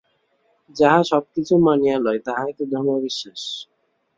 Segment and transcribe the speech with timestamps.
[0.75, 3.41] যাহা সব কিছু মানিয়া লয়, তাহাই তো ধর্মবিশ্বাস।